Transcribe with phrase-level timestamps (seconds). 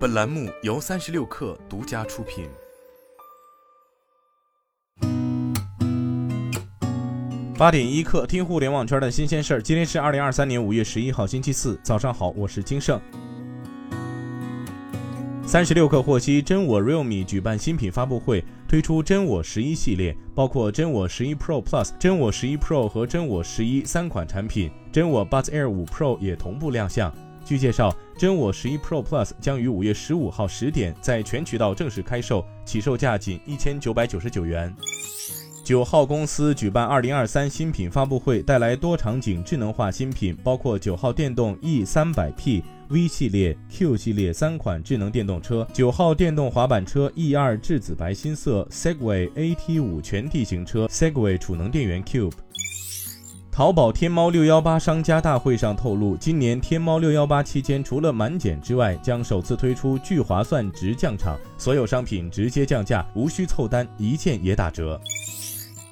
[0.00, 2.48] 本栏目由三十六氪独家出品。
[7.58, 9.60] 八点一刻，听互联网圈的新鲜事儿。
[9.60, 12.98] 今天是二零二三年五月十一号，星期四，早上好，我是金盛。
[15.44, 24.70] 三十六氪获悉，真我 Realme 举办新品发布会，推出真我十一系列，包括真我十一 Pro Plus、真我十一 Pro 和真我十一三款产品。
[24.90, 27.14] 真我 Buds Air 五 Pro 也同步亮相。
[27.50, 34.72] 据介绍，真我十一 Pro Plus 将于五月十五号十点在全渠道正式开售，起售价仅一千九百九十九元。
[35.64, 52.30] 九号公司举办二零二三新品发布会，带来多场景智能化新品，包括九号电动 E 三百 P、V 系列、Q 系列三款智能电动车，九号电动滑板车 E 二质紫白新色，Segway AT 五全地形车，Segway 储能电源 Cube。
[53.60, 64.98] 淘宝天猫六幺八商家大会上透露，今年天猫六幺八期间，除了满减之外，将首次推出聚划算直降场，所有商品直接降价，无需凑单，一件也打折。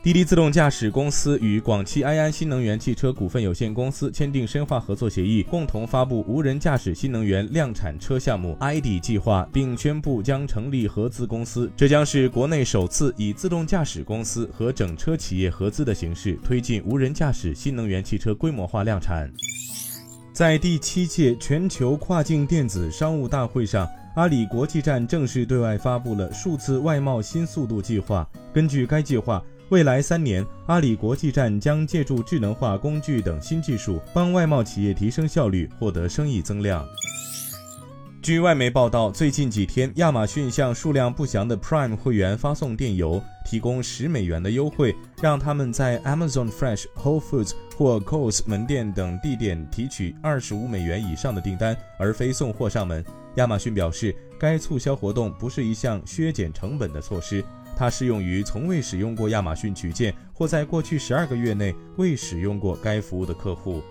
[0.00, 11.68] 滴滴自动驾驶公司与广汽埃安新能源汽车股份有限公司签订深化合作协议，共同发布无人驾驶新能源量产车项目 ID 计划，并宣布将成立合资公司。
[11.76, 19.28] 这将是国内首次以自动驾驶公司和整车企业合资的形式，推进无人驾驶新能源汽车规模化量产。
[20.32, 28.26] 在第七届全球跨境电子商务大会上，阿里国际站正式对外发布了数字外贸新速度计划。
[28.54, 36.86] 根据该计划，未来三年，阿里国际站将借助智能化工具等新技术，帮外贸企业提升效率，获得生意增量。
[38.28, 53.02] 据外媒报道，最近几天，亚马逊向数量不详的 Prime 会员发送电邮，提供十美元的优惠，让他们在 Amazon Fresh、Whole Foods 或 Coles 门店等地点提取二十五美元以上的订单，而非送货上门。
[53.36, 57.42] 亚马逊表示，该促销活动不是一项削减成本的措施。
[57.78, 63.82] 它适用于从未使用过亚马逊取件或在过去十二个月内未使用过该服务的客户。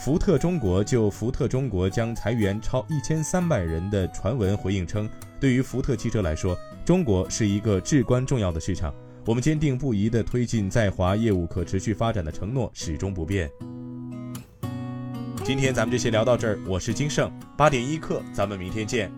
[0.00, 5.06] 福特中国就福特中国将裁员超一千三百人的传闻回应称，
[5.38, 8.94] 对于福特汽车来说，中国是一个至关重要的市场，
[9.26, 13.50] 我们坚定不移地推进在华业务可持续发展的承诺始终不变。
[15.44, 19.12] 今天咱们就先聊到这儿，我是金盛，八点一刻，咱们明天见。